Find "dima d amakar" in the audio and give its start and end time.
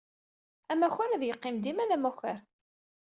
1.63-2.39